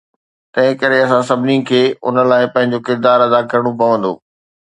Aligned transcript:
تنهنڪري 0.53 0.97
اسان 1.03 1.21
سڀني 1.29 1.57
کي 1.69 1.81
ان 2.07 2.15
لاءِ 2.29 2.43
پنهنجو 2.55 2.79
ڪردار 2.87 3.19
ادا 3.27 3.39
ڪرڻو 3.51 3.71
پوندو. 3.79 4.13